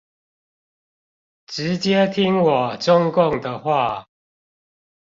[1.45, 4.07] 直接聽我中共的話